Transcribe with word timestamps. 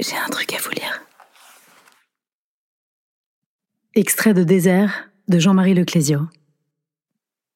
J'ai 0.00 0.16
un 0.16 0.28
truc 0.30 0.52
à 0.54 0.58
vous 0.58 0.70
lire. 0.70 1.02
Extrait 3.94 4.34
de 4.34 4.42
Désert 4.42 5.10
de 5.28 5.38
Jean-Marie 5.38 5.74
Leclésio. 5.74 6.20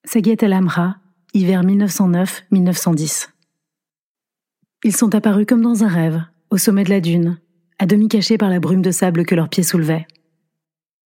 Saguet 0.04 0.36
El 0.40 0.52
Amra, 0.52 0.96
hiver 1.34 1.64
1909-1910. 1.64 3.30
Ils 4.84 4.94
sont 4.94 5.14
apparus 5.14 5.46
comme 5.46 5.62
dans 5.62 5.82
un 5.82 5.88
rêve, 5.88 6.22
au 6.50 6.58
sommet 6.58 6.84
de 6.84 6.90
la 6.90 7.00
dune, 7.00 7.40
à 7.78 7.86
demi 7.86 8.06
cachés 8.08 8.38
par 8.38 8.50
la 8.50 8.60
brume 8.60 8.82
de 8.82 8.90
sable 8.90 9.24
que 9.24 9.34
leurs 9.34 9.48
pieds 9.48 9.64
soulevaient. 9.64 10.06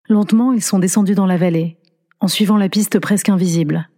Lentement, 0.09 0.53
ils 0.53 0.62
sont 0.62 0.81
descendus 0.81 1.15
dans 1.15 1.27
la 1.27 1.39
vallée, 1.39 1.79
en 2.19 2.29
suivant 2.29 2.59
la 2.59 2.69
piste 2.69 2.99
presque 2.99 3.29
invisible. 3.29 3.89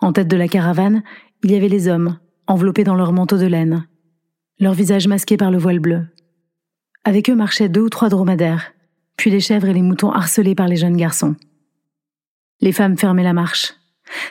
En 0.00 0.12
tête 0.12 0.28
de 0.28 0.36
la 0.36 0.48
caravane, 0.48 1.04
il 1.44 1.52
y 1.52 1.54
avait 1.54 1.68
les 1.68 1.86
hommes, 1.86 2.18
enveloppés 2.46 2.84
dans 2.84 2.96
leurs 2.96 3.12
manteaux 3.12 3.38
de 3.38 3.46
laine, 3.46 3.86
leurs 4.58 4.74
visages 4.74 5.06
masqués 5.06 5.36
par 5.36 5.50
le 5.50 5.58
voile 5.58 5.80
bleu. 5.80 6.06
Avec 7.06 7.30
eux 7.30 7.36
marchaient 7.36 7.68
deux 7.68 7.82
ou 7.82 7.88
trois 7.88 8.08
dromadaires, 8.08 8.72
puis 9.16 9.30
les 9.30 9.38
chèvres 9.38 9.68
et 9.68 9.72
les 9.72 9.82
moutons 9.82 10.10
harcelés 10.10 10.56
par 10.56 10.66
les 10.66 10.74
jeunes 10.74 10.96
garçons. 10.96 11.36
Les 12.60 12.72
femmes 12.72 12.98
fermaient 12.98 13.22
la 13.22 13.32
marche. 13.32 13.74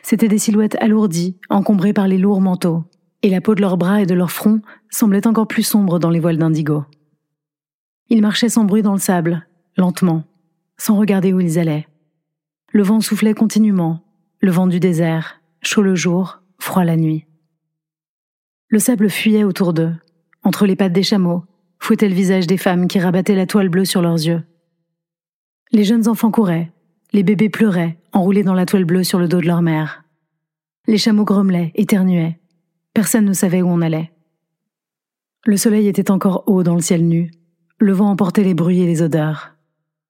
C'étaient 0.03 0.27
des 0.27 0.39
silhouettes 0.39 0.75
alourdies, 0.81 1.37
encombrées 1.49 1.93
par 1.93 2.09
les 2.09 2.17
lourds 2.17 2.41
manteaux, 2.41 2.83
et 3.21 3.29
la 3.29 3.39
peau 3.39 3.55
de 3.55 3.61
leurs 3.61 3.77
bras 3.77 4.01
et 4.01 4.05
de 4.05 4.13
leurs 4.13 4.33
fronts 4.33 4.59
semblait 4.89 5.25
encore 5.25 5.47
plus 5.47 5.63
sombre 5.63 5.99
dans 5.99 6.09
les 6.09 6.19
voiles 6.19 6.37
d'indigo. 6.37 6.83
Ils 8.09 8.21
marchaient 8.21 8.49
sans 8.49 8.65
bruit 8.65 8.81
dans 8.81 8.91
le 8.91 8.99
sable, 8.99 9.47
lentement, 9.77 10.25
sans 10.77 10.97
regarder 10.97 11.31
où 11.31 11.39
ils 11.39 11.57
allaient. 11.57 11.87
Le 12.73 12.83
vent 12.83 12.99
soufflait 12.99 13.33
continuellement, 13.33 14.01
le 14.41 14.51
vent 14.51 14.67
du 14.67 14.81
désert, 14.81 15.39
chaud 15.61 15.81
le 15.81 15.95
jour, 15.95 16.41
froid 16.59 16.83
la 16.83 16.97
nuit. 16.97 17.25
Le 18.67 18.79
sable 18.79 19.09
fuyait 19.09 19.45
autour 19.45 19.71
d'eux, 19.71 19.93
entre 20.43 20.65
les 20.65 20.75
pattes 20.75 20.91
des 20.91 21.03
chameaux, 21.03 21.45
fouettait 21.85 22.09
le 22.09 22.15
visage 22.15 22.47
des 22.47 22.57
femmes 22.57 22.87
qui 22.87 22.99
rabattaient 22.99 23.35
la 23.35 23.45
toile 23.45 23.69
bleue 23.69 23.85
sur 23.85 24.01
leurs 24.01 24.15
yeux. 24.15 24.41
Les 25.71 25.83
jeunes 25.83 26.07
enfants 26.07 26.31
couraient, 26.31 26.71
les 27.13 27.21
bébés 27.21 27.49
pleuraient, 27.49 27.99
enroulés 28.11 28.41
dans 28.41 28.55
la 28.55 28.65
toile 28.65 28.85
bleue 28.85 29.03
sur 29.03 29.19
le 29.19 29.27
dos 29.27 29.39
de 29.39 29.45
leur 29.45 29.61
mère. 29.61 30.03
Les 30.87 30.97
chameaux 30.97 31.25
grommelaient, 31.25 31.71
éternuaient. 31.75 32.39
Personne 32.95 33.25
ne 33.25 33.33
savait 33.33 33.61
où 33.61 33.67
on 33.67 33.81
allait. 33.81 34.11
Le 35.45 35.57
soleil 35.57 35.87
était 35.87 36.09
encore 36.09 36.45
haut 36.47 36.63
dans 36.63 36.73
le 36.73 36.81
ciel 36.81 37.07
nu. 37.07 37.29
Le 37.77 37.93
vent 37.93 38.09
emportait 38.09 38.43
les 38.43 38.55
bruits 38.55 38.81
et 38.81 38.87
les 38.87 39.03
odeurs. 39.03 39.53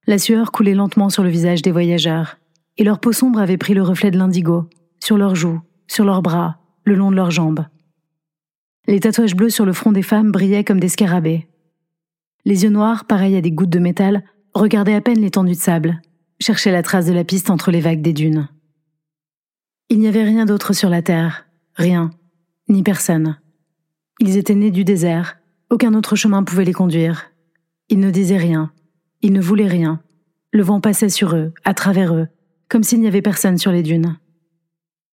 La 0.08 0.18
sueur 0.18 0.54
coulait 0.54 0.76
lentement 0.76 1.10
sur 1.10 1.24
le 1.24 1.30
visage 1.30 1.62
des 1.62 1.74
voyageurs, 1.74 2.38
et 2.78 2.86
leur 2.86 3.02
peau 3.02 3.12
sombre 3.12 3.40
avait 3.40 3.58
pris 3.58 3.74
le 3.74 3.84
reflet 3.84 4.12
de 4.12 4.18
l'indigo, 4.18 4.70
sur 5.04 5.18
leurs 5.18 5.36
joues, 5.36 5.60
sur 5.88 6.06
leurs 6.06 6.22
bras, 6.22 6.58
le 6.86 6.96
long 6.96 7.12
de 7.12 7.18
leurs 7.18 7.32
jambes. 7.32 7.66
Les 8.88 9.02
tatouages 9.02 9.36
bleus 9.36 9.50
sur 9.50 9.66
le 9.66 9.74
front 9.74 9.92
des 9.92 10.04
femmes 10.04 10.32
brillaient 10.32 10.64
comme 10.64 10.80
des 10.80 10.88
scarabées. 10.88 11.50
Les 12.46 12.64
yeux 12.64 12.70
noirs, 12.70 13.06
pareils 13.06 13.36
à 13.36 13.42
des 13.42 13.52
gouttes 13.52 13.70
de 13.70 13.80
métal, 13.80 14.24
regardaient 14.54 14.94
à 14.94 15.02
peine 15.02 15.20
l'étendue 15.20 15.54
de 15.54 15.58
sable, 15.58 16.02
cherchaient 16.40 16.72
la 16.72 16.84
trace 16.84 17.08
de 17.08 17.14
la 17.14 17.24
piste 17.24 17.50
entre 17.50 17.72
les 17.72 17.82
vagues 17.82 18.02
des 18.02 18.14
dunes. 18.14 18.48
Il 19.90 20.00
n'y 20.00 20.08
avait 20.08 20.24
rien 20.24 20.46
d'autre 20.46 20.74
sur 20.74 20.90
la 20.90 21.02
terre, 21.02 21.48
rien, 21.74 22.12
ni 22.70 22.84
personne. 22.84 23.38
Ils 24.20 24.38
étaient 24.38 24.56
nés 24.56 24.72
du 24.72 24.84
désert, 24.84 25.38
aucun 25.70 25.94
autre 25.94 26.16
chemin 26.16 26.44
pouvait 26.44 26.66
les 26.66 26.74
conduire. 26.74 27.32
Ils 27.90 28.00
ne 28.00 28.12
disaient 28.12 28.38
rien, 28.38 28.72
ils 29.22 29.34
ne 29.34 29.42
voulaient 29.42 29.68
rien. 29.68 30.02
Le 30.52 30.64
vent 30.64 30.80
passait 30.80 31.10
sur 31.10 31.36
eux, 31.36 31.54
à 31.64 31.74
travers 31.74 32.16
eux, 32.16 32.28
comme 32.70 32.84
s'il 32.84 33.02
n'y 33.02 33.08
avait 33.08 33.22
personne 33.22 33.58
sur 33.58 33.72
les 33.72 33.84
dunes. 33.84 34.18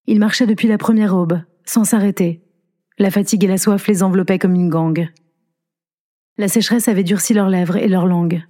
Ils 0.05 0.19
marchaient 0.19 0.47
depuis 0.47 0.67
la 0.67 0.77
première 0.77 1.15
aube, 1.15 1.39
sans 1.65 1.83
s'arrêter. 1.83 2.41
La 2.99 3.09
fatigue 3.11 3.43
et 3.43 3.47
la 3.47 3.57
soif 3.57 3.87
les 3.87 4.03
enveloppaient 4.03 4.39
comme 4.39 4.55
une 4.55 4.69
gangue. 4.69 5.09
La 6.37 6.47
sécheresse 6.47 6.87
avait 6.87 7.03
durci 7.03 7.33
leurs 7.33 7.49
lèvres 7.49 7.77
et 7.77 7.87
leurs 7.87 8.07
langues. 8.07 8.43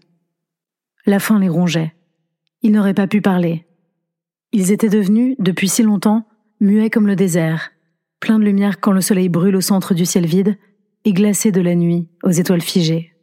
La 1.06 1.20
faim 1.20 1.39
les 1.39 1.50
rongeait. 1.50 1.94
Ils 2.62 2.72
n'auraient 2.72 2.94
pas 2.94 3.08
pu 3.08 3.22
parler. 3.22 3.66
Ils 4.53 4.72
étaient 4.72 4.90
devenus, 4.90 5.36
depuis 5.40 5.67
si 5.67 5.84
longtemps, 5.84 6.25
muets 6.62 6.90
comme 6.90 7.08
le 7.08 7.18
désert, 7.18 7.72
pleins 8.22 8.40
de 8.40 8.46
lumière 8.46 8.80
quand 8.80 8.94
le 8.94 9.02
soleil 9.02 9.28
brûle 9.28 9.58
au 9.58 9.62
centre 9.62 9.94
du 9.94 10.06
ciel 10.06 10.25
vide, 10.25 10.58
et 11.03 11.12
glacés 11.12 11.52
de 11.52 11.59
la 11.59 11.75
nuit 11.75 12.08
aux 12.24 12.31
étoiles 12.31 12.62
figées. 12.62 13.13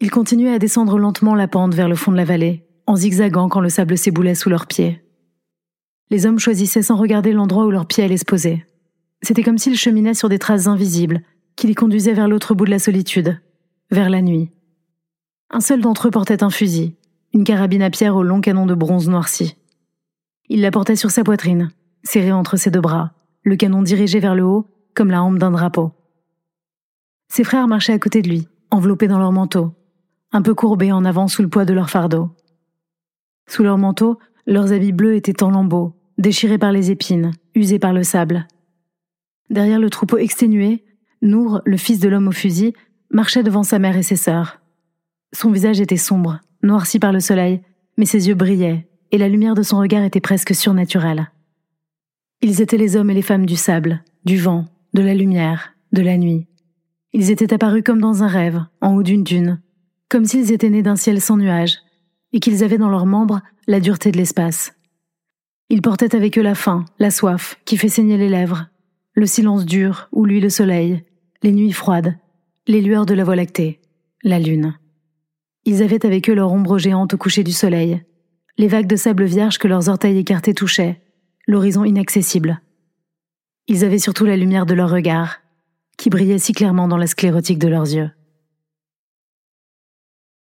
Ils 0.00 0.10
continuaient 0.10 0.54
à 0.54 0.58
descendre 0.58 0.98
lentement 0.98 1.34
la 1.34 1.48
pente 1.48 1.74
vers 1.74 1.88
le 1.88 1.96
fond 1.96 2.12
de 2.12 2.16
la 2.16 2.24
vallée, 2.24 2.64
en 2.86 2.96
zigzagant 2.96 3.50
quand 3.50 3.60
le 3.60 3.68
sable 3.68 3.98
s'éboulait 3.98 4.34
sous 4.34 4.48
leurs 4.48 4.66
pieds. 4.66 5.02
Les 6.10 6.24
hommes 6.24 6.38
choisissaient 6.38 6.82
sans 6.82 6.96
regarder 6.96 7.32
l'endroit 7.32 7.66
où 7.66 7.70
leurs 7.70 7.86
pieds 7.86 8.04
allaient 8.04 8.16
se 8.16 8.24
poser. 8.24 8.64
C'était 9.22 9.42
comme 9.42 9.58
s'ils 9.58 9.76
cheminaient 9.76 10.14
sur 10.14 10.30
des 10.30 10.38
traces 10.38 10.66
invisibles, 10.66 11.22
qui 11.56 11.66
les 11.66 11.74
conduisaient 11.74 12.14
vers 12.14 12.28
l'autre 12.28 12.54
bout 12.54 12.64
de 12.64 12.70
la 12.70 12.78
solitude, 12.78 13.40
vers 13.90 14.10
la 14.10 14.22
nuit. 14.22 14.50
Un 15.50 15.60
seul 15.60 15.80
d'entre 15.80 16.08
eux 16.08 16.10
portait 16.10 16.42
un 16.42 16.50
fusil, 16.50 16.96
une 17.32 17.44
carabine 17.44 17.82
à 17.82 17.90
pierre 17.90 18.16
au 18.16 18.22
long 18.22 18.40
canon 18.40 18.66
de 18.66 18.74
bronze 18.74 19.08
noirci. 19.08 19.56
Il 20.48 20.60
la 20.60 20.70
portait 20.70 20.96
sur 20.96 21.10
sa 21.10 21.24
poitrine, 21.24 21.70
serrée 22.02 22.32
entre 22.32 22.56
ses 22.56 22.70
deux 22.70 22.80
bras, 22.80 23.12
le 23.42 23.56
canon 23.56 23.82
dirigé 23.82 24.20
vers 24.20 24.34
le 24.34 24.44
haut, 24.44 24.66
comme 24.94 25.10
la 25.10 25.22
hampe 25.22 25.38
d'un 25.38 25.50
drapeau. 25.50 25.92
Ses 27.28 27.44
frères 27.44 27.68
marchaient 27.68 27.92
à 27.92 27.98
côté 27.98 28.22
de 28.22 28.28
lui, 28.28 28.48
enveloppés 28.70 29.08
dans 29.08 29.18
leur 29.18 29.32
manteau, 29.32 29.72
un 30.32 30.42
peu 30.42 30.54
courbés 30.54 30.92
en 30.92 31.04
avant 31.04 31.28
sous 31.28 31.42
le 31.42 31.48
poids 31.48 31.64
de 31.64 31.72
leur 31.72 31.90
fardeau. 31.90 32.30
Sous 33.48 33.62
leur 33.62 33.78
manteau, 33.78 34.18
leurs 34.46 34.72
habits 34.72 34.92
bleus 34.92 35.14
étaient 35.14 35.42
en 35.42 35.50
lambeaux, 35.50 35.94
déchirés 36.18 36.58
par 36.58 36.72
les 36.72 36.90
épines, 36.90 37.32
usés 37.54 37.78
par 37.78 37.92
le 37.92 38.02
sable. 38.02 38.46
Derrière 39.50 39.78
le 39.78 39.90
troupeau 39.90 40.18
exténué, 40.18 40.84
Nour, 41.24 41.62
le 41.64 41.78
fils 41.78 42.00
de 42.00 42.08
l'homme 42.10 42.28
au 42.28 42.32
fusil, 42.32 42.74
marchait 43.10 43.42
devant 43.42 43.62
sa 43.62 43.78
mère 43.78 43.96
et 43.96 44.02
ses 44.02 44.14
sœurs. 44.14 44.60
Son 45.32 45.50
visage 45.50 45.80
était 45.80 45.96
sombre, 45.96 46.40
noirci 46.62 46.98
par 46.98 47.12
le 47.12 47.20
soleil, 47.20 47.62
mais 47.96 48.04
ses 48.04 48.28
yeux 48.28 48.34
brillaient, 48.34 48.86
et 49.10 49.16
la 49.16 49.30
lumière 49.30 49.54
de 49.54 49.62
son 49.62 49.78
regard 49.78 50.04
était 50.04 50.20
presque 50.20 50.54
surnaturelle. 50.54 51.30
Ils 52.42 52.60
étaient 52.60 52.76
les 52.76 52.94
hommes 52.96 53.08
et 53.08 53.14
les 53.14 53.22
femmes 53.22 53.46
du 53.46 53.56
sable, 53.56 54.04
du 54.26 54.36
vent, 54.36 54.66
de 54.92 55.00
la 55.00 55.14
lumière, 55.14 55.72
de 55.92 56.02
la 56.02 56.18
nuit. 56.18 56.46
Ils 57.14 57.30
étaient 57.30 57.54
apparus 57.54 57.82
comme 57.82 58.02
dans 58.02 58.22
un 58.22 58.28
rêve, 58.28 58.62
en 58.82 58.94
haut 58.94 59.02
d'une 59.02 59.24
dune, 59.24 59.62
comme 60.10 60.26
s'ils 60.26 60.52
étaient 60.52 60.68
nés 60.68 60.82
d'un 60.82 60.96
ciel 60.96 61.22
sans 61.22 61.38
nuages, 61.38 61.78
et 62.34 62.40
qu'ils 62.40 62.62
avaient 62.62 62.76
dans 62.76 62.90
leurs 62.90 63.06
membres 63.06 63.40
la 63.66 63.80
dureté 63.80 64.12
de 64.12 64.18
l'espace. 64.18 64.74
Ils 65.70 65.80
portaient 65.80 66.14
avec 66.14 66.36
eux 66.36 66.42
la 66.42 66.54
faim, 66.54 66.84
la 66.98 67.10
soif, 67.10 67.58
qui 67.64 67.78
fait 67.78 67.88
saigner 67.88 68.18
les 68.18 68.28
lèvres, 68.28 68.66
le 69.14 69.24
silence 69.24 69.64
dur 69.64 70.08
où 70.12 70.26
luit 70.26 70.40
le 70.40 70.50
soleil, 70.50 71.02
les 71.44 71.52
nuits 71.52 71.72
froides, 71.72 72.16
les 72.66 72.80
lueurs 72.80 73.04
de 73.04 73.12
la 73.12 73.22
voie 73.22 73.36
lactée, 73.36 73.78
la 74.22 74.38
lune. 74.38 74.78
Ils 75.66 75.82
avaient 75.82 76.06
avec 76.06 76.30
eux 76.30 76.34
leur 76.34 76.50
ombre 76.50 76.78
géante 76.78 77.12
au 77.12 77.18
coucher 77.18 77.44
du 77.44 77.52
soleil, 77.52 78.02
les 78.56 78.66
vagues 78.66 78.86
de 78.86 78.96
sable 78.96 79.24
vierge 79.24 79.58
que 79.58 79.68
leurs 79.68 79.90
orteils 79.90 80.16
écartés 80.16 80.54
touchaient, 80.54 81.02
l'horizon 81.46 81.84
inaccessible. 81.84 82.62
Ils 83.68 83.84
avaient 83.84 83.98
surtout 83.98 84.24
la 84.24 84.38
lumière 84.38 84.64
de 84.64 84.72
leur 84.72 84.88
regard, 84.88 85.42
qui 85.98 86.08
brillait 86.08 86.38
si 86.38 86.54
clairement 86.54 86.88
dans 86.88 86.96
la 86.96 87.06
sclérotique 87.06 87.58
de 87.58 87.68
leurs 87.68 87.92
yeux. 87.92 88.10